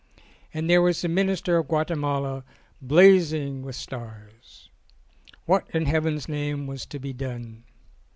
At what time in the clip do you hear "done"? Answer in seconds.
7.13-7.65